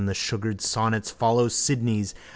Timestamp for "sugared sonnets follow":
0.15-1.47